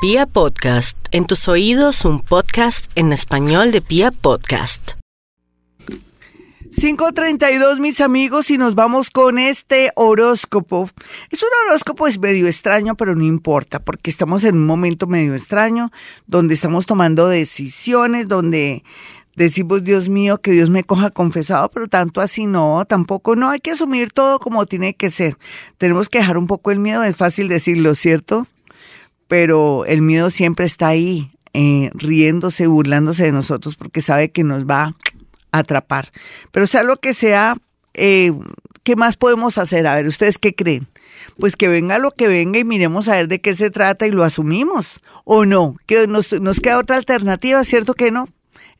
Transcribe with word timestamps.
Pia 0.00 0.26
Podcast, 0.26 0.96
en 1.10 1.26
tus 1.26 1.48
oídos 1.48 2.04
un 2.04 2.20
podcast 2.20 2.88
en 2.94 3.12
español 3.12 3.72
de 3.72 3.80
Pia 3.80 4.12
Podcast. 4.12 4.92
5.32 6.70 7.80
mis 7.80 8.00
amigos 8.00 8.48
y 8.52 8.58
nos 8.58 8.76
vamos 8.76 9.10
con 9.10 9.40
este 9.40 9.90
horóscopo. 9.96 10.88
Es 11.30 11.42
un 11.42 11.48
horóscopo 11.66 12.06
es 12.06 12.20
medio 12.20 12.46
extraño, 12.46 12.94
pero 12.94 13.16
no 13.16 13.24
importa, 13.24 13.80
porque 13.80 14.08
estamos 14.08 14.44
en 14.44 14.54
un 14.54 14.66
momento 14.66 15.08
medio 15.08 15.34
extraño, 15.34 15.90
donde 16.28 16.54
estamos 16.54 16.86
tomando 16.86 17.26
decisiones, 17.26 18.28
donde 18.28 18.84
decimos, 19.34 19.82
Dios 19.82 20.08
mío, 20.08 20.40
que 20.40 20.52
Dios 20.52 20.70
me 20.70 20.84
coja 20.84 21.10
confesado, 21.10 21.70
pero 21.70 21.88
tanto 21.88 22.20
así 22.20 22.46
no, 22.46 22.84
tampoco 22.88 23.34
no, 23.34 23.50
hay 23.50 23.58
que 23.58 23.72
asumir 23.72 24.12
todo 24.12 24.38
como 24.38 24.64
tiene 24.64 24.94
que 24.94 25.10
ser. 25.10 25.36
Tenemos 25.76 26.08
que 26.08 26.18
dejar 26.18 26.38
un 26.38 26.46
poco 26.46 26.70
el 26.70 26.78
miedo, 26.78 27.02
es 27.02 27.16
fácil 27.16 27.48
decirlo, 27.48 27.96
¿cierto? 27.96 28.46
Pero 29.28 29.84
el 29.84 30.02
miedo 30.02 30.30
siempre 30.30 30.66
está 30.66 30.88
ahí, 30.88 31.30
eh, 31.52 31.90
riéndose, 31.94 32.66
burlándose 32.66 33.24
de 33.24 33.32
nosotros 33.32 33.76
porque 33.76 34.00
sabe 34.00 34.30
que 34.30 34.42
nos 34.42 34.64
va 34.64 34.96
a 35.52 35.58
atrapar. 35.58 36.10
Pero 36.50 36.66
sea 36.66 36.82
lo 36.82 36.96
que 36.96 37.14
sea, 37.14 37.56
eh, 37.94 38.32
¿qué 38.82 38.96
más 38.96 39.16
podemos 39.16 39.58
hacer? 39.58 39.86
A 39.86 39.94
ver, 39.94 40.06
¿ustedes 40.06 40.38
qué 40.38 40.54
creen? 40.54 40.88
Pues 41.38 41.56
que 41.56 41.68
venga 41.68 41.98
lo 41.98 42.10
que 42.10 42.26
venga 42.26 42.58
y 42.58 42.64
miremos 42.64 43.08
a 43.08 43.16
ver 43.16 43.28
de 43.28 43.40
qué 43.40 43.54
se 43.54 43.70
trata 43.70 44.06
y 44.06 44.10
lo 44.10 44.24
asumimos. 44.24 45.00
¿O 45.24 45.44
no? 45.44 45.76
Que 45.86 46.06
nos, 46.06 46.32
nos 46.40 46.58
queda 46.60 46.78
otra 46.78 46.96
alternativa, 46.96 47.62
¿cierto 47.64 47.94
que 47.94 48.10
no? 48.10 48.28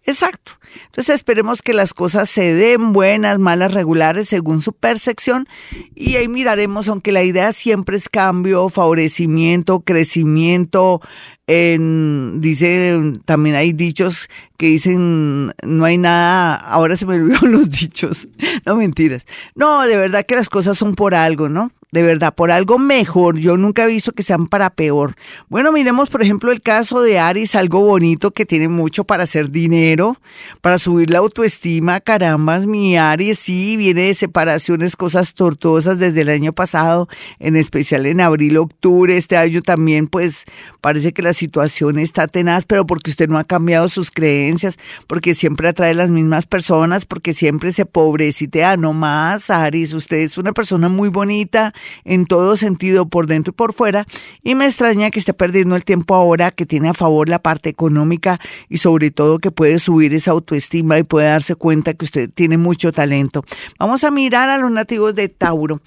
Exacto. 0.08 0.52
Entonces 0.86 1.16
esperemos 1.16 1.60
que 1.60 1.74
las 1.74 1.92
cosas 1.92 2.30
se 2.30 2.54
den 2.54 2.94
buenas, 2.94 3.38
malas, 3.38 3.74
regulares, 3.74 4.26
según 4.26 4.62
su 4.62 4.72
percepción. 4.72 5.46
Y 5.94 6.16
ahí 6.16 6.28
miraremos, 6.28 6.88
aunque 6.88 7.12
la 7.12 7.24
idea 7.24 7.52
siempre 7.52 7.98
es 7.98 8.08
cambio, 8.08 8.70
favorecimiento, 8.70 9.80
crecimiento. 9.80 11.02
En, 11.50 12.42
dice, 12.42 13.00
también 13.24 13.56
hay 13.56 13.72
dichos 13.72 14.28
que 14.58 14.66
dicen, 14.66 15.54
no 15.62 15.84
hay 15.86 15.96
nada, 15.96 16.56
ahora 16.56 16.94
se 16.98 17.06
me 17.06 17.14
olvidaron 17.14 17.52
los 17.52 17.70
dichos, 17.70 18.28
no 18.66 18.76
mentiras. 18.76 19.24
No, 19.54 19.82
de 19.86 19.96
verdad 19.96 20.26
que 20.26 20.36
las 20.36 20.50
cosas 20.50 20.76
son 20.76 20.94
por 20.94 21.14
algo, 21.14 21.48
¿no? 21.48 21.72
de 21.90 22.02
verdad, 22.02 22.34
por 22.34 22.50
algo 22.50 22.78
mejor. 22.78 23.38
Yo 23.38 23.56
nunca 23.56 23.84
he 23.84 23.88
visto 23.88 24.12
que 24.12 24.22
sean 24.22 24.46
para 24.46 24.70
peor. 24.70 25.14
Bueno, 25.48 25.72
miremos, 25.72 26.10
por 26.10 26.22
ejemplo, 26.22 26.52
el 26.52 26.60
caso 26.60 27.00
de 27.00 27.18
Aris, 27.18 27.54
algo 27.54 27.80
bonito 27.80 28.30
que 28.32 28.44
tiene 28.44 28.68
mucho 28.68 29.04
para 29.04 29.24
hacer 29.24 29.50
dinero, 29.50 30.20
para 30.60 30.78
subir 30.78 31.10
la 31.10 31.20
autoestima. 31.20 32.00
Carambas, 32.00 32.66
mi 32.66 32.96
Aries 32.96 33.38
sí 33.38 33.76
viene 33.76 34.02
de 34.02 34.14
separaciones, 34.14 34.96
cosas 34.96 35.34
tortuosas 35.34 35.98
desde 35.98 36.22
el 36.22 36.28
año 36.28 36.52
pasado, 36.52 37.08
en 37.38 37.56
especial 37.56 38.04
en 38.06 38.20
abril, 38.20 38.58
octubre. 38.58 39.16
Este 39.16 39.36
año 39.36 39.62
también, 39.62 40.08
pues, 40.08 40.44
parece 40.80 41.12
que 41.12 41.22
la 41.22 41.32
situación 41.38 41.98
está 41.98 42.26
tenaz, 42.26 42.64
pero 42.66 42.86
porque 42.86 43.10
usted 43.10 43.28
no 43.28 43.38
ha 43.38 43.44
cambiado 43.44 43.88
sus 43.88 44.10
creencias, 44.10 44.76
porque 45.06 45.34
siempre 45.34 45.68
atrae 45.68 45.94
las 45.94 46.10
mismas 46.10 46.46
personas, 46.46 47.06
porque 47.06 47.32
siempre 47.32 47.72
se 47.72 47.86
pobrecitea. 47.86 48.76
No 48.76 48.92
más, 48.92 49.48
Aris, 49.50 49.94
usted 49.94 50.18
es 50.18 50.36
una 50.36 50.52
persona 50.52 50.88
muy 50.88 51.08
bonita 51.08 51.72
en 52.04 52.26
todo 52.26 52.56
sentido, 52.56 53.08
por 53.08 53.26
dentro 53.26 53.52
y 53.52 53.54
por 53.54 53.72
fuera, 53.72 54.06
y 54.42 54.54
me 54.54 54.66
extraña 54.66 55.10
que 55.10 55.18
esté 55.18 55.32
perdiendo 55.32 55.76
el 55.76 55.84
tiempo 55.84 56.14
ahora 56.14 56.50
que 56.50 56.66
tiene 56.66 56.88
a 56.88 56.94
favor 56.94 57.28
la 57.28 57.38
parte 57.38 57.68
económica 57.68 58.40
y 58.68 58.78
sobre 58.78 59.10
todo 59.10 59.38
que 59.38 59.50
puede 59.50 59.78
subir 59.78 60.12
esa 60.14 60.32
autoestima 60.32 60.98
y 60.98 61.04
puede 61.04 61.28
darse 61.28 61.54
cuenta 61.54 61.94
que 61.94 62.04
usted 62.04 62.30
tiene 62.34 62.58
mucho 62.58 62.92
talento. 62.92 63.44
Vamos 63.78 64.04
a 64.04 64.10
mirar 64.10 64.50
a 64.50 64.58
los 64.58 64.70
nativos 64.70 65.14
de 65.14 65.28
Tauro. 65.28 65.80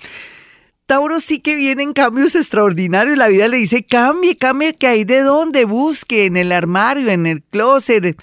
Tauro 0.91 1.21
sí 1.21 1.39
que 1.39 1.55
vienen 1.55 1.93
cambios 1.93 2.35
extraordinarios. 2.35 3.17
La 3.17 3.29
vida 3.29 3.47
le 3.47 3.55
dice, 3.55 3.81
cambie, 3.81 4.35
cambie, 4.35 4.73
que 4.73 4.87
hay 4.87 5.05
de 5.05 5.21
dónde 5.21 5.63
busque, 5.63 6.25
en 6.25 6.35
el 6.35 6.51
armario, 6.51 7.09
en 7.09 7.27
el 7.27 7.41
closet, 7.43 8.21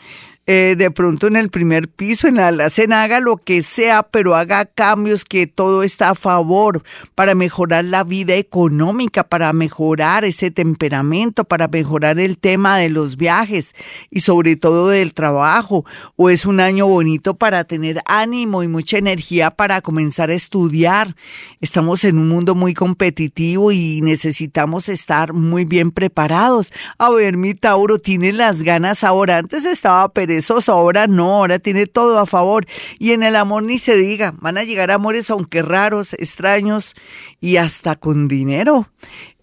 eh, 0.50 0.76
de 0.78 0.90
pronto 0.90 1.26
en 1.26 1.36
el 1.36 1.50
primer 1.50 1.88
piso, 1.88 2.26
en 2.26 2.36
la 2.36 2.48
alacena, 2.48 3.02
haga 3.02 3.20
lo 3.20 3.36
que 3.36 3.62
sea, 3.62 4.02
pero 4.02 4.34
haga 4.34 4.64
cambios 4.64 5.26
que 5.26 5.46
todo 5.46 5.82
está 5.82 6.08
a 6.08 6.14
favor 6.14 6.82
para 7.14 7.34
mejorar 7.34 7.84
la 7.84 8.02
vida 8.02 8.34
económica, 8.34 9.24
para 9.24 9.52
mejorar 9.52 10.24
ese 10.24 10.50
temperamento, 10.50 11.44
para 11.44 11.68
mejorar 11.68 12.18
el 12.18 12.38
tema 12.38 12.78
de 12.78 12.88
los 12.88 13.18
viajes 13.18 13.74
y 14.10 14.20
sobre 14.20 14.56
todo 14.56 14.88
del 14.88 15.12
trabajo. 15.12 15.84
O 16.16 16.30
es 16.30 16.46
un 16.46 16.60
año 16.60 16.86
bonito 16.86 17.34
para 17.34 17.64
tener 17.64 18.00
ánimo 18.06 18.62
y 18.62 18.68
mucha 18.68 18.96
energía 18.96 19.50
para 19.50 19.82
comenzar 19.82 20.30
a 20.30 20.34
estudiar. 20.34 21.14
Estamos 21.60 22.04
en 22.04 22.16
un 22.16 22.28
mundo 22.30 22.54
muy 22.54 22.72
competitivo 22.72 23.70
y 23.70 24.00
necesitamos 24.00 24.88
estar 24.88 25.34
muy 25.34 25.66
bien 25.66 25.90
preparados. 25.90 26.72
A 26.96 27.10
ver, 27.10 27.36
mi 27.36 27.52
Tauro 27.52 27.98
tiene 27.98 28.32
las 28.32 28.62
ganas 28.62 29.04
ahora. 29.04 29.36
Antes 29.36 29.66
estaba 29.66 30.08
perezando 30.08 30.37
ahora 30.68 31.06
no, 31.06 31.36
ahora 31.36 31.58
tiene 31.58 31.86
todo 31.86 32.18
a 32.18 32.26
favor. 32.26 32.66
Y 32.98 33.12
en 33.12 33.22
el 33.22 33.36
amor 33.36 33.62
ni 33.62 33.78
se 33.78 33.96
diga, 33.96 34.34
van 34.38 34.58
a 34.58 34.64
llegar 34.64 34.90
amores 34.90 35.30
aunque 35.30 35.62
raros, 35.62 36.12
extraños 36.14 36.94
y 37.40 37.56
hasta 37.56 37.96
con 37.96 38.28
dinero. 38.28 38.88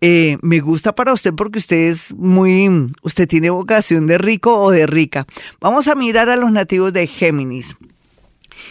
Eh, 0.02 0.38
me 0.42 0.60
gusta 0.60 0.94
para 0.94 1.14
usted 1.14 1.34
porque 1.34 1.60
usted 1.60 1.78
es 1.90 2.14
muy, 2.16 2.70
usted 3.02 3.28
tiene 3.28 3.50
vocación 3.50 4.08
de 4.08 4.18
rico 4.18 4.56
o 4.56 4.72
de 4.72 4.86
rica. 4.86 5.26
Vamos 5.60 5.88
a 5.88 5.96
mirar 5.96 6.30
a 6.30 6.36
los 6.36 6.52
nativos 6.52 6.94
de 6.94 7.08
Géminis. 7.08 7.76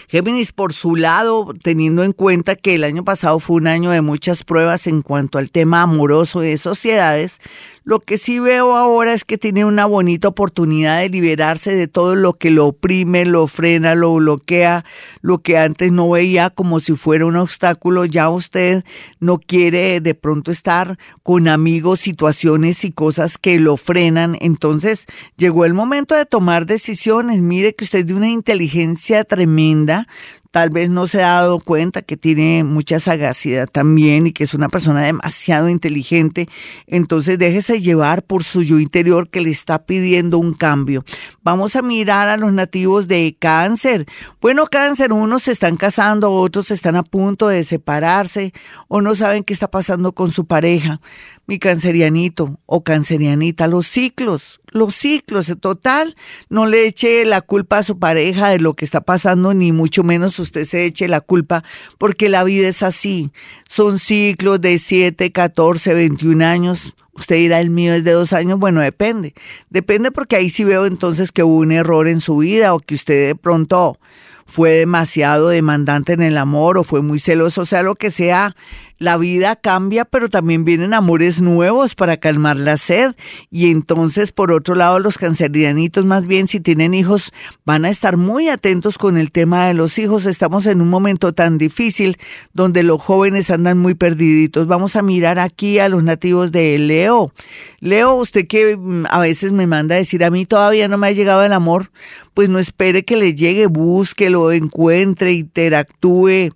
Géminis, 0.08 0.52
por 0.52 0.72
su 0.72 0.96
lado, 0.96 1.54
teniendo 1.62 2.04
en 2.04 2.12
cuenta 2.12 2.56
que 2.56 2.74
el 2.74 2.84
año 2.84 3.04
pasado 3.04 3.40
fue 3.40 3.56
un 3.56 3.66
año 3.66 3.90
de 3.90 4.02
muchas 4.02 4.44
pruebas 4.44 4.86
en 4.86 5.02
cuanto 5.02 5.38
al 5.38 5.50
tema 5.50 5.82
amoroso 5.82 6.40
de 6.40 6.56
sociedades, 6.58 7.40
lo 7.84 8.00
que 8.00 8.16
sí 8.16 8.38
veo 8.38 8.76
ahora 8.76 9.12
es 9.12 9.24
que 9.24 9.36
tiene 9.36 9.64
una 9.66 9.84
bonita 9.84 10.28
oportunidad 10.28 11.00
de 11.00 11.10
liberarse 11.10 11.74
de 11.74 11.86
todo 11.86 12.16
lo 12.16 12.32
que 12.32 12.50
lo 12.50 12.68
oprime, 12.68 13.26
lo 13.26 13.46
frena, 13.46 13.94
lo 13.94 14.14
bloquea, 14.14 14.86
lo 15.20 15.42
que 15.42 15.58
antes 15.58 15.92
no 15.92 16.08
veía 16.08 16.48
como 16.48 16.80
si 16.80 16.94
fuera 16.94 17.26
un 17.26 17.36
obstáculo. 17.36 18.06
Ya 18.06 18.30
usted 18.30 18.84
no 19.20 19.38
quiere 19.38 20.00
de 20.00 20.14
pronto 20.14 20.50
estar 20.50 20.98
con 21.22 21.46
amigos, 21.46 22.00
situaciones 22.00 22.84
y 22.84 22.92
cosas 22.92 23.36
que 23.36 23.60
lo 23.60 23.76
frenan. 23.76 24.38
Entonces 24.40 25.06
llegó 25.36 25.66
el 25.66 25.74
momento 25.74 26.14
de 26.14 26.24
tomar 26.24 26.64
decisiones. 26.64 27.42
Mire 27.42 27.74
que 27.74 27.84
usted 27.84 28.00
es 28.00 28.06
de 28.06 28.14
una 28.14 28.30
inteligencia 28.30 29.24
tremenda 29.24 30.08
tal 30.54 30.70
vez 30.70 30.88
no 30.88 31.08
se 31.08 31.20
ha 31.20 31.32
dado 31.32 31.58
cuenta 31.58 32.02
que 32.02 32.16
tiene 32.16 32.62
mucha 32.62 33.00
sagacidad 33.00 33.66
también 33.66 34.28
y 34.28 34.32
que 34.32 34.44
es 34.44 34.54
una 34.54 34.68
persona 34.68 35.02
demasiado 35.02 35.68
inteligente, 35.68 36.48
entonces 36.86 37.40
déjese 37.40 37.80
llevar 37.80 38.22
por 38.22 38.44
su 38.44 38.62
yo 38.62 38.78
interior 38.78 39.28
que 39.28 39.40
le 39.40 39.50
está 39.50 39.84
pidiendo 39.84 40.38
un 40.38 40.54
cambio. 40.54 41.04
Vamos 41.42 41.74
a 41.74 41.82
mirar 41.82 42.28
a 42.28 42.36
los 42.36 42.52
nativos 42.52 43.08
de 43.08 43.36
cáncer. 43.36 44.06
Bueno, 44.40 44.66
cáncer, 44.66 45.12
unos 45.12 45.42
se 45.42 45.50
están 45.50 45.76
casando, 45.76 46.30
otros 46.30 46.70
están 46.70 46.94
a 46.94 47.02
punto 47.02 47.48
de 47.48 47.64
separarse 47.64 48.54
o 48.86 49.00
no 49.00 49.16
saben 49.16 49.42
qué 49.42 49.54
está 49.54 49.68
pasando 49.68 50.12
con 50.12 50.30
su 50.30 50.46
pareja 50.46 51.00
mi 51.46 51.58
cancerianito 51.58 52.58
o 52.66 52.82
cancerianita, 52.84 53.66
los 53.66 53.86
ciclos, 53.86 54.60
los 54.70 54.94
ciclos, 54.94 55.54
total, 55.60 56.16
no 56.48 56.66
le 56.66 56.86
eche 56.86 57.24
la 57.24 57.42
culpa 57.42 57.78
a 57.78 57.82
su 57.82 57.98
pareja 57.98 58.48
de 58.48 58.58
lo 58.58 58.74
que 58.74 58.84
está 58.84 59.02
pasando, 59.02 59.52
ni 59.52 59.72
mucho 59.72 60.02
menos 60.02 60.38
usted 60.44 60.64
se 60.64 60.84
eche 60.84 61.08
la 61.08 61.20
culpa, 61.20 61.64
porque 61.98 62.28
la 62.28 62.44
vida 62.44 62.68
es 62.68 62.82
así, 62.82 63.32
son 63.68 63.98
ciclos 63.98 64.60
de 64.60 64.78
7, 64.78 65.32
14, 65.32 65.94
21 65.94 66.44
años, 66.44 66.94
usted 67.14 67.36
dirá 67.36 67.60
el 67.60 67.70
mío 67.70 67.94
es 67.94 68.04
de 68.04 68.12
dos 68.12 68.32
años, 68.32 68.58
bueno, 68.58 68.80
depende, 68.80 69.34
depende 69.70 70.10
porque 70.10 70.36
ahí 70.36 70.50
sí 70.50 70.64
veo 70.64 70.86
entonces 70.86 71.32
que 71.32 71.42
hubo 71.42 71.58
un 71.58 71.72
error 71.72 72.08
en 72.08 72.20
su 72.20 72.38
vida 72.38 72.74
o 72.74 72.78
que 72.78 72.94
usted 72.94 73.28
de 73.28 73.34
pronto 73.34 73.98
fue 74.46 74.72
demasiado 74.72 75.48
demandante 75.48 76.12
en 76.12 76.22
el 76.22 76.36
amor 76.38 76.78
o 76.78 76.84
fue 76.84 77.02
muy 77.02 77.18
celoso, 77.18 77.64
sea, 77.64 77.82
lo 77.82 77.94
que 77.94 78.10
sea, 78.10 78.54
la 78.98 79.16
vida 79.16 79.56
cambia, 79.56 80.04
pero 80.04 80.28
también 80.28 80.64
vienen 80.64 80.94
amores 80.94 81.42
nuevos 81.42 81.94
para 81.94 82.16
calmar 82.16 82.56
la 82.56 82.76
sed. 82.76 83.14
Y 83.50 83.70
entonces, 83.70 84.32
por 84.32 84.52
otro 84.52 84.74
lado, 84.74 84.98
los 84.98 85.18
cancerianitos, 85.18 86.04
más 86.04 86.26
bien, 86.26 86.48
si 86.48 86.60
tienen 86.60 86.94
hijos, 86.94 87.32
van 87.64 87.84
a 87.84 87.90
estar 87.90 88.16
muy 88.16 88.48
atentos 88.48 88.98
con 88.98 89.16
el 89.16 89.32
tema 89.32 89.66
de 89.66 89.74
los 89.74 89.98
hijos. 89.98 90.26
Estamos 90.26 90.66
en 90.66 90.80
un 90.80 90.88
momento 90.88 91.32
tan 91.32 91.58
difícil 91.58 92.18
donde 92.52 92.82
los 92.82 93.02
jóvenes 93.02 93.50
andan 93.50 93.78
muy 93.78 93.94
perdiditos. 93.94 94.66
Vamos 94.66 94.96
a 94.96 95.02
mirar 95.02 95.38
aquí 95.38 95.78
a 95.78 95.88
los 95.88 96.02
nativos 96.02 96.52
de 96.52 96.78
Leo. 96.78 97.32
Leo, 97.80 98.14
usted 98.14 98.46
que 98.46 98.76
mm, 98.76 99.04
a 99.10 99.18
veces 99.18 99.52
me 99.52 99.66
manda 99.66 99.94
a 99.94 99.98
decir, 99.98 100.24
a 100.24 100.30
mí 100.30 100.46
todavía 100.46 100.88
no 100.88 100.98
me 100.98 101.08
ha 101.08 101.12
llegado 101.12 101.44
el 101.44 101.52
amor, 101.52 101.90
pues 102.32 102.48
no 102.48 102.58
espere 102.58 103.04
que 103.04 103.16
le 103.16 103.34
llegue, 103.34 103.66
búsquelo, 103.66 104.52
encuentre, 104.52 105.32
interactúe, 105.32 106.50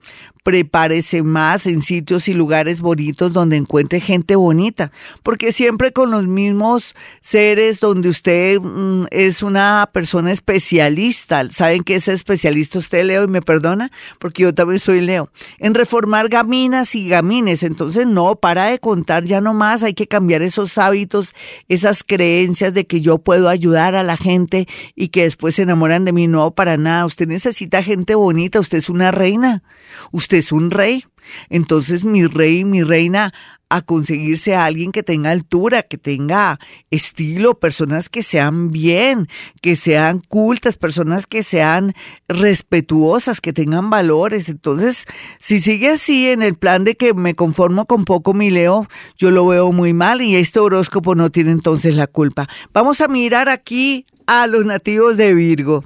prepárese 0.49 1.23
más 1.23 1.67
en 1.67 1.83
sitios 1.83 2.27
y 2.27 2.33
lugares 2.33 2.81
bonitos 2.81 3.35
donde 3.35 3.59
encuentre 3.59 4.01
gente 4.01 4.35
bonita, 4.35 4.93
porque 5.23 5.53
siempre 5.53 5.93
con 5.93 6.11
los 6.11 6.27
mismos 6.27 6.95
seres 7.21 7.81
donde 7.81 8.09
usted 8.09 8.59
mm, 8.59 9.09
es 9.11 9.43
una 9.43 9.91
persona 9.93 10.33
especialista, 10.33 11.47
¿saben 11.51 11.83
qué 11.83 11.97
es 11.97 12.09
especialista 12.09 12.79
usted, 12.79 13.05
Leo? 13.05 13.25
Y 13.25 13.29
me 13.29 13.43
perdona, 13.43 13.93
porque 14.19 14.45
yo 14.45 14.55
también 14.55 14.79
soy 14.79 15.03
Leo, 15.03 15.29
en 15.59 15.75
reformar 15.75 16.31
gaminas 16.31 16.95
y 16.95 17.07
gamines, 17.07 17.63
entonces 17.63 18.07
no, 18.07 18.37
para 18.37 18.71
de 18.71 18.79
contar 18.79 19.25
ya 19.25 19.43
no 19.43 19.53
más, 19.53 19.83
hay 19.83 19.93
que 19.93 20.09
cambiar 20.09 20.41
esos 20.41 20.79
hábitos, 20.79 21.35
esas 21.69 22.03
creencias 22.03 22.73
de 22.73 22.87
que 22.87 23.03
yo 23.03 23.19
puedo 23.19 23.51
ayudar 23.51 23.95
a 23.97 24.03
la 24.03 24.17
gente 24.17 24.67
y 24.95 25.09
que 25.09 25.25
después 25.25 25.57
se 25.57 25.65
enamoran 25.65 26.07
de 26.07 26.15
mí, 26.15 26.27
no, 26.27 26.53
para 26.53 26.79
nada, 26.79 27.05
usted 27.05 27.29
necesita 27.29 27.83
gente 27.83 28.15
bonita, 28.15 28.61
usted 28.61 28.79
es 28.79 28.89
una 28.89 29.11
reina, 29.11 29.63
usted 30.11 30.38
es 30.39 30.53
un 30.53 30.71
rey. 30.71 31.05
Entonces 31.51 32.05
mi 32.05 32.27
rey, 32.27 32.65
mi 32.65 32.83
reina, 32.83 33.33
a 33.71 33.83
conseguirse 33.83 34.55
a 34.55 34.65
alguien 34.65 34.93
que 34.93 35.03
tenga 35.03 35.31
altura, 35.31 35.83
que 35.83 35.99
tenga 35.99 36.59
estilo, 36.91 37.59
personas 37.59 38.09
que 38.09 38.23
sean 38.23 38.71
bien, 38.71 39.29
que 39.61 39.77
sean 39.77 40.21
cultas, 40.21 40.77
personas 40.77 41.27
que 41.27 41.43
sean 41.43 41.95
respetuosas, 42.29 43.41
que 43.41 43.53
tengan 43.53 43.91
valores. 43.91 44.49
Entonces, 44.49 45.05
si 45.39 45.61
sigue 45.61 45.91
así 45.91 46.29
en 46.31 46.43
el 46.43 46.55
plan 46.55 46.85
de 46.85 46.95
que 46.95 47.13
me 47.15 47.35
conformo 47.35 47.87
con 47.87 48.05
poco 48.05 48.33
mi 48.33 48.51
Leo, 48.51 48.89
yo 49.17 49.31
lo 49.31 49.47
veo 49.47 49.73
muy 49.73 49.93
mal 49.93 50.23
y 50.23 50.37
este 50.37 50.61
horóscopo 50.61 51.15
no 51.15 51.31
tiene 51.31 51.51
entonces 51.51 51.95
la 51.95 52.07
culpa. 52.07 52.49
Vamos 52.73 53.01
a 53.01 53.09
mirar 53.09 53.49
aquí 53.49 54.07
a 54.27 54.47
los 54.47 54.65
nativos 54.65 55.17
de 55.17 55.35
Virgo. 55.35 55.85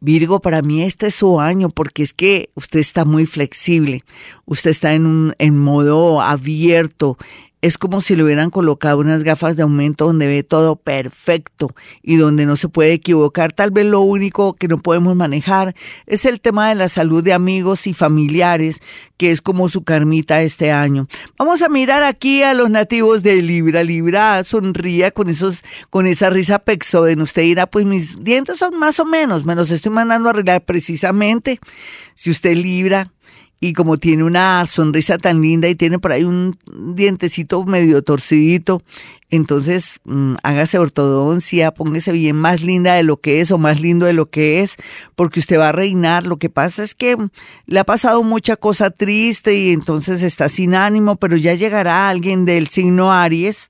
Virgo, 0.00 0.40
para 0.40 0.62
mí 0.62 0.82
este 0.82 1.08
es 1.08 1.14
su 1.16 1.40
año 1.40 1.68
porque 1.70 2.02
es 2.02 2.12
que 2.12 2.50
usted 2.54 2.78
está 2.78 3.04
muy 3.04 3.26
flexible, 3.26 4.04
usted 4.44 4.70
está 4.70 4.94
en 4.94 5.06
un 5.06 5.34
en 5.38 5.58
modo 5.58 6.20
abierto, 6.20 7.18
es 7.60 7.76
como 7.76 8.00
si 8.00 8.14
le 8.14 8.22
hubieran 8.22 8.50
colocado 8.50 8.98
unas 8.98 9.24
gafas 9.24 9.56
de 9.56 9.62
aumento 9.62 10.06
donde 10.06 10.26
ve 10.26 10.42
todo 10.44 10.76
perfecto 10.76 11.74
y 12.02 12.16
donde 12.16 12.46
no 12.46 12.54
se 12.54 12.68
puede 12.68 12.92
equivocar. 12.92 13.52
Tal 13.52 13.72
vez 13.72 13.86
lo 13.86 14.00
único 14.00 14.54
que 14.54 14.68
no 14.68 14.78
podemos 14.78 15.16
manejar 15.16 15.74
es 16.06 16.24
el 16.24 16.40
tema 16.40 16.68
de 16.68 16.76
la 16.76 16.88
salud 16.88 17.22
de 17.24 17.32
amigos 17.32 17.86
y 17.88 17.94
familiares, 17.94 18.80
que 19.16 19.32
es 19.32 19.42
como 19.42 19.68
su 19.68 19.82
carmita 19.82 20.42
este 20.42 20.70
año. 20.70 21.08
Vamos 21.36 21.62
a 21.62 21.68
mirar 21.68 22.04
aquí 22.04 22.42
a 22.42 22.54
los 22.54 22.70
nativos 22.70 23.24
de 23.24 23.42
Libra. 23.42 23.82
Libra 23.82 24.44
sonría 24.44 25.10
con 25.10 25.28
esos, 25.28 25.64
con 25.90 26.06
esa 26.06 26.30
risa 26.30 26.60
pexoden. 26.60 27.20
Usted 27.20 27.42
dirá, 27.42 27.66
pues 27.66 27.84
mis 27.84 28.22
dientes 28.22 28.58
son 28.58 28.78
más 28.78 29.00
o 29.00 29.04
menos, 29.04 29.44
me 29.44 29.56
los 29.56 29.72
estoy 29.72 29.90
mandando 29.90 30.28
a 30.28 30.32
arreglar 30.32 30.64
precisamente. 30.64 31.58
Si 32.14 32.30
usted 32.30 32.54
Libra, 32.54 33.12
y 33.60 33.72
como 33.72 33.98
tiene 33.98 34.24
una 34.24 34.64
sonrisa 34.66 35.18
tan 35.18 35.42
linda 35.42 35.68
y 35.68 35.74
tiene 35.74 35.98
por 35.98 36.12
ahí 36.12 36.24
un 36.24 36.56
dientecito 36.94 37.64
medio 37.64 38.02
torcidito, 38.02 38.82
entonces 39.30 39.98
mm, 40.04 40.36
hágase 40.42 40.78
ortodoncia, 40.78 41.72
póngase 41.72 42.12
bien 42.12 42.36
más 42.36 42.62
linda 42.62 42.94
de 42.94 43.02
lo 43.02 43.18
que 43.18 43.40
es 43.40 43.50
o 43.50 43.58
más 43.58 43.80
lindo 43.80 44.06
de 44.06 44.12
lo 44.12 44.30
que 44.30 44.60
es, 44.60 44.76
porque 45.16 45.40
usted 45.40 45.58
va 45.58 45.70
a 45.70 45.72
reinar. 45.72 46.26
Lo 46.26 46.38
que 46.38 46.50
pasa 46.50 46.82
es 46.82 46.94
que 46.94 47.16
le 47.66 47.78
ha 47.78 47.84
pasado 47.84 48.22
mucha 48.22 48.56
cosa 48.56 48.90
triste 48.90 49.54
y 49.54 49.72
entonces 49.72 50.22
está 50.22 50.48
sin 50.48 50.74
ánimo, 50.74 51.16
pero 51.16 51.36
ya 51.36 51.54
llegará 51.54 52.08
alguien 52.08 52.44
del 52.44 52.68
signo 52.68 53.12
Aries 53.12 53.68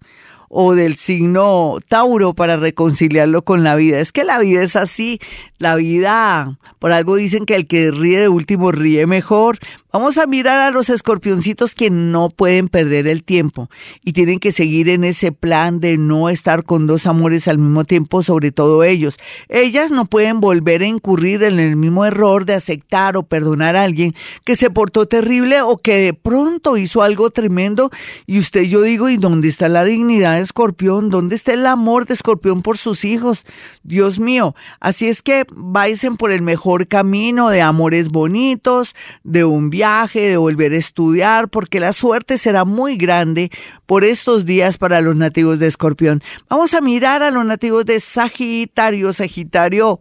o 0.49 0.75
del 0.75 0.97
signo 0.97 1.79
Tauro 1.89 2.35
para 2.35 2.57
reconciliarlo 2.57 3.43
con 3.43 3.65
la 3.65 3.77
vida. 3.77 4.01
Es 4.01 4.13
que 4.13 4.25
la 4.25 4.39
vida 4.39 4.63
es 4.63 4.77
así, 4.77 5.21
la 5.59 5.77
vida, 5.77 6.59
por 6.79 6.93
algo 6.93 7.17
dicen 7.17 7.47
que 7.47 7.55
el 7.55 7.67
que 7.67 7.91
ríe 7.91 8.21
de 8.21 8.29
último 8.29 8.73
ríe 8.73 9.07
mejor. 9.07 9.59
Vamos 9.91 10.19
a 10.19 10.27
mirar 10.27 10.61
a 10.61 10.71
los 10.71 10.91
escorpioncitos 10.91 11.75
que 11.75 11.89
no 11.89 12.29
pueden 12.29 12.69
perder 12.69 13.09
el 13.09 13.25
tiempo 13.25 13.71
y 14.05 14.13
tienen 14.13 14.39
que 14.39 14.53
seguir 14.53 14.91
en 14.91 15.03
ese 15.03 15.33
plan 15.33 15.81
de 15.81 15.97
no 15.97 16.29
estar 16.29 16.65
con 16.65 16.87
dos 16.87 17.07
amores 17.07 17.49
al 17.49 17.57
mismo 17.57 17.85
tiempo, 17.85 18.23
sobre 18.23 18.53
todo 18.53 18.85
ellos. 18.85 19.17
Ellas 19.49 19.91
no 19.91 20.05
pueden 20.05 20.41
volver 20.41 20.83
a 20.83 20.87
incurrir 20.87 21.43
en 21.43 21.59
el 21.59 21.77
mismo 21.77 22.05
error 22.05 22.45
de 22.45 22.53
aceptar 22.53 23.17
o 23.17 23.23
perdonar 23.23 23.77
a 23.77 23.85
alguien 23.85 24.15
que 24.45 24.57
se 24.57 24.69
portó 24.69 25.07
terrible 25.07 25.63
o 25.63 25.79
que 25.79 25.95
de 25.95 26.13
pronto 26.13 26.77
hizo 26.77 27.01
algo 27.01 27.31
tremendo 27.31 27.91
y 28.27 28.41
usted 28.41 28.65
yo 28.65 28.83
digo, 28.83 29.09
¿y 29.09 29.17
dónde 29.17 29.49
está 29.49 29.71
la 29.71 29.85
dignidad 29.85 30.37
de 30.37 30.43
escorpión? 30.43 31.09
¿Dónde 31.09 31.35
está 31.35 31.55
el 31.55 31.65
amor 31.65 32.05
de 32.05 32.13
escorpión 32.13 32.61
por 32.61 32.77
sus 32.77 33.07
hijos? 33.07 33.47
Dios 33.85 34.21
mío, 34.21 34.55
así 34.81 35.07
es 35.07 35.23
que 35.23 35.47
vayan 35.51 36.19
por 36.19 36.31
el 36.31 36.43
mejor 36.43 36.89
camino 36.89 37.49
de 37.49 37.63
amores 37.63 38.11
bonitos, 38.11 38.95
de 39.25 39.47
un 39.47 39.71
viaje, 39.79 40.29
de 40.29 40.37
volver 40.37 40.73
a 40.73 40.77
estudiar, 40.77 41.49
porque 41.49 41.79
la 41.79 41.93
suerte 41.93 42.37
será 42.37 42.65
muy 42.65 42.97
grande 42.97 43.49
por 43.87 44.03
estos 44.03 44.45
días 44.45 44.77
para 44.77 45.01
los 45.01 45.15
nativos 45.15 45.61
de 45.61 45.69
Escorpión. 45.69 46.21
Vamos 46.49 46.75
a 46.75 46.81
mirar 46.81 47.23
a 47.23 47.31
los 47.31 47.45
nativos 47.45 47.85
de 47.85 48.01
Sagitario. 48.01 49.13
Sagitario, 49.13 50.01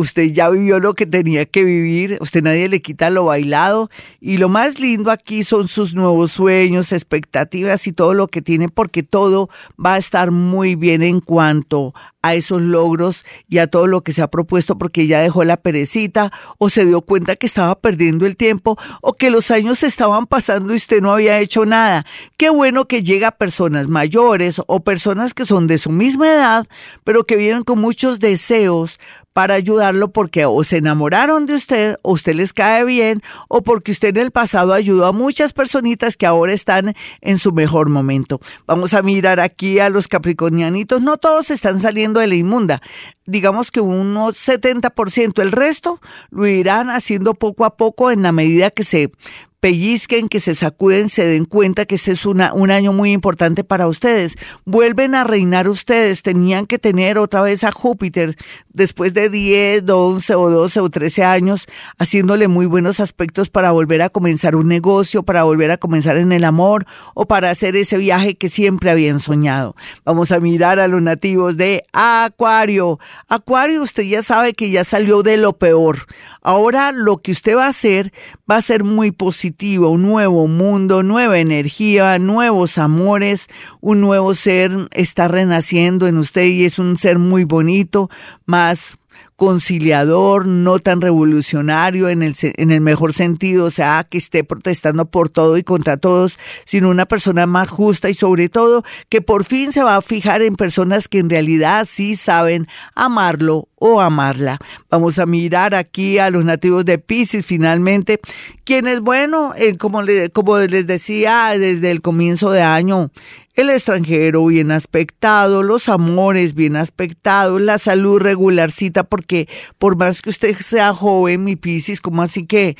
usted 0.00 0.32
ya 0.32 0.48
vivió 0.48 0.80
lo 0.80 0.94
que 0.94 1.06
tenía 1.06 1.46
que 1.46 1.64
vivir, 1.64 2.18
usted 2.20 2.42
nadie 2.42 2.68
le 2.68 2.82
quita 2.82 3.10
lo 3.10 3.26
bailado 3.26 3.90
y 4.20 4.38
lo 4.38 4.48
más 4.48 4.80
lindo 4.80 5.10
aquí 5.10 5.42
son 5.42 5.68
sus 5.68 5.94
nuevos 5.94 6.32
sueños, 6.32 6.92
expectativas 6.92 7.86
y 7.86 7.92
todo 7.92 8.14
lo 8.14 8.28
que 8.28 8.42
tiene 8.42 8.68
porque 8.68 9.02
todo 9.02 9.48
va 9.84 9.94
a 9.94 9.98
estar 9.98 10.30
muy 10.30 10.74
bien 10.74 11.02
en 11.02 11.20
cuanto 11.20 11.94
a 12.22 12.34
esos 12.34 12.60
logros 12.60 13.24
y 13.48 13.58
a 13.58 13.66
todo 13.66 13.86
lo 13.86 14.02
que 14.02 14.12
se 14.12 14.22
ha 14.22 14.28
propuesto 14.28 14.76
porque 14.76 15.06
ya 15.06 15.20
dejó 15.20 15.44
la 15.44 15.56
perecita 15.56 16.32
o 16.58 16.68
se 16.68 16.84
dio 16.84 17.00
cuenta 17.00 17.36
que 17.36 17.46
estaba 17.46 17.74
perdiendo 17.76 18.26
el 18.26 18.36
tiempo 18.36 18.78
o 19.00 19.14
que 19.14 19.30
los 19.30 19.50
años 19.50 19.82
estaban 19.82 20.26
pasando 20.26 20.72
y 20.72 20.76
usted 20.76 21.00
no 21.00 21.12
había 21.12 21.38
hecho 21.40 21.64
nada. 21.64 22.04
Qué 22.36 22.50
bueno 22.50 22.86
que 22.86 23.02
llega 23.02 23.30
personas 23.30 23.88
mayores 23.88 24.60
o 24.66 24.80
personas 24.80 25.34
que 25.34 25.46
son 25.46 25.66
de 25.66 25.78
su 25.78 25.90
misma 25.90 26.28
edad, 26.28 26.68
pero 27.04 27.24
que 27.24 27.36
vienen 27.36 27.62
con 27.62 27.80
muchos 27.80 28.18
deseos 28.18 28.98
para 29.32 29.54
ayudarlo 29.54 30.12
porque 30.12 30.44
o 30.44 30.64
se 30.64 30.78
enamoraron 30.78 31.46
de 31.46 31.54
usted, 31.54 31.96
o 32.02 32.12
usted 32.12 32.34
les 32.34 32.52
cae 32.52 32.84
bien, 32.84 33.22
o 33.48 33.62
porque 33.62 33.92
usted 33.92 34.16
en 34.16 34.24
el 34.24 34.30
pasado 34.30 34.72
ayudó 34.72 35.06
a 35.06 35.12
muchas 35.12 35.52
personitas 35.52 36.16
que 36.16 36.26
ahora 36.26 36.52
están 36.52 36.94
en 37.20 37.38
su 37.38 37.52
mejor 37.52 37.88
momento. 37.88 38.40
Vamos 38.66 38.94
a 38.94 39.02
mirar 39.02 39.40
aquí 39.40 39.78
a 39.78 39.88
los 39.88 40.08
capricornianitos, 40.08 41.00
no 41.00 41.16
todos 41.16 41.50
están 41.50 41.80
saliendo 41.80 42.20
de 42.20 42.26
la 42.26 42.34
inmunda, 42.34 42.82
digamos 43.26 43.70
que 43.70 43.80
un 43.80 44.14
70%, 44.14 45.40
el 45.40 45.52
resto 45.52 46.00
lo 46.30 46.46
irán 46.46 46.90
haciendo 46.90 47.34
poco 47.34 47.64
a 47.64 47.76
poco 47.76 48.10
en 48.10 48.22
la 48.22 48.32
medida 48.32 48.70
que 48.70 48.84
se 48.84 49.12
pellizquen, 49.60 50.28
que 50.28 50.40
se 50.40 50.54
sacuden, 50.54 51.08
se 51.08 51.24
den 51.24 51.44
cuenta 51.44 51.84
que 51.84 51.94
este 51.94 52.12
es 52.12 52.26
una, 52.26 52.52
un 52.52 52.70
año 52.70 52.92
muy 52.92 53.12
importante 53.12 53.62
para 53.62 53.86
ustedes. 53.86 54.36
Vuelven 54.64 55.14
a 55.14 55.24
reinar 55.24 55.68
ustedes, 55.68 56.22
tenían 56.22 56.66
que 56.66 56.78
tener 56.78 57.18
otra 57.18 57.42
vez 57.42 57.62
a 57.64 57.70
Júpiter 57.70 58.36
después 58.72 59.14
de 59.14 59.28
10, 59.28 59.84
11 59.88 60.34
o 60.34 60.50
12 60.50 60.80
o 60.80 60.90
13 60.90 61.24
años 61.24 61.66
haciéndole 61.98 62.48
muy 62.48 62.66
buenos 62.66 63.00
aspectos 63.00 63.50
para 63.50 63.70
volver 63.70 64.02
a 64.02 64.08
comenzar 64.08 64.56
un 64.56 64.68
negocio, 64.68 65.22
para 65.22 65.42
volver 65.42 65.70
a 65.70 65.76
comenzar 65.76 66.16
en 66.16 66.32
el 66.32 66.44
amor 66.44 66.86
o 67.14 67.26
para 67.26 67.50
hacer 67.50 67.76
ese 67.76 67.98
viaje 67.98 68.36
que 68.36 68.48
siempre 68.48 68.90
habían 68.90 69.20
soñado. 69.20 69.76
Vamos 70.04 70.32
a 70.32 70.40
mirar 70.40 70.80
a 70.80 70.88
los 70.88 71.02
nativos 71.02 71.56
de 71.56 71.84
Acuario. 71.92 72.98
Acuario, 73.28 73.82
usted 73.82 74.04
ya 74.04 74.22
sabe 74.22 74.54
que 74.54 74.70
ya 74.70 74.84
salió 74.84 75.22
de 75.22 75.36
lo 75.36 75.52
peor. 75.52 76.06
Ahora 76.42 76.92
lo 76.92 77.18
que 77.18 77.32
usted 77.32 77.56
va 77.56 77.66
a 77.66 77.68
hacer 77.68 78.12
va 78.50 78.56
a 78.56 78.62
ser 78.62 78.82
muy 78.84 79.12
positivo, 79.12 79.49
un 79.90 80.02
nuevo 80.02 80.46
mundo, 80.46 81.02
nueva 81.02 81.38
energía, 81.38 82.18
nuevos 82.18 82.78
amores, 82.78 83.48
un 83.80 84.00
nuevo 84.00 84.34
ser 84.34 84.88
está 84.92 85.28
renaciendo 85.28 86.06
en 86.06 86.18
usted 86.18 86.44
y 86.44 86.64
es 86.64 86.78
un 86.78 86.96
ser 86.96 87.18
muy 87.18 87.44
bonito, 87.44 88.10
más 88.46 88.99
conciliador, 89.40 90.46
no 90.46 90.80
tan 90.80 91.00
revolucionario 91.00 92.10
en 92.10 92.22
el, 92.22 92.34
en 92.42 92.70
el 92.70 92.82
mejor 92.82 93.14
sentido, 93.14 93.64
o 93.64 93.70
sea, 93.70 94.06
que 94.06 94.18
esté 94.18 94.44
protestando 94.44 95.06
por 95.06 95.30
todo 95.30 95.56
y 95.56 95.62
contra 95.62 95.96
todos, 95.96 96.38
sino 96.66 96.90
una 96.90 97.06
persona 97.06 97.46
más 97.46 97.70
justa 97.70 98.10
y 98.10 98.12
sobre 98.12 98.50
todo 98.50 98.84
que 99.08 99.22
por 99.22 99.44
fin 99.44 99.72
se 99.72 99.82
va 99.82 99.96
a 99.96 100.02
fijar 100.02 100.42
en 100.42 100.56
personas 100.56 101.08
que 101.08 101.20
en 101.20 101.30
realidad 101.30 101.88
sí 101.90 102.16
saben 102.16 102.68
amarlo 102.94 103.70
o 103.76 104.02
amarla. 104.02 104.58
Vamos 104.90 105.18
a 105.18 105.24
mirar 105.24 105.74
aquí 105.74 106.18
a 106.18 106.28
los 106.28 106.44
nativos 106.44 106.84
de 106.84 106.98
Pisces 106.98 107.46
finalmente, 107.46 108.20
quienes, 108.64 109.00
bueno, 109.00 109.54
eh, 109.56 109.78
como, 109.78 110.02
como 110.34 110.58
les 110.58 110.86
decía 110.86 111.54
desde 111.58 111.90
el 111.90 112.02
comienzo 112.02 112.50
de 112.50 112.60
año, 112.60 113.10
el 113.54 113.70
extranjero 113.70 114.46
bien 114.46 114.70
aspectado, 114.70 115.62
los 115.62 115.88
amores 115.88 116.54
bien 116.54 116.76
aspectados, 116.76 117.60
la 117.60 117.78
salud 117.78 118.20
regularcita, 118.20 119.04
porque 119.04 119.48
por 119.78 119.96
más 119.96 120.22
que 120.22 120.30
usted 120.30 120.56
sea 120.56 120.94
joven, 120.94 121.44
mi 121.44 121.56
Piscis, 121.56 122.00
como 122.00 122.22
así 122.22 122.46
que 122.46 122.76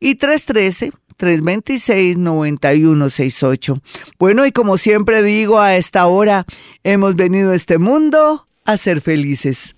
y 0.00 0.14
313 0.16 0.92
326-9168. 1.18 3.80
Bueno, 4.18 4.46
y 4.46 4.52
como 4.52 4.78
siempre 4.78 5.22
digo, 5.22 5.60
a 5.60 5.76
esta 5.76 6.06
hora 6.06 6.46
hemos 6.84 7.16
venido 7.16 7.50
a 7.52 7.54
este 7.54 7.78
mundo 7.78 8.46
a 8.64 8.76
ser 8.76 9.00
felices. 9.00 9.74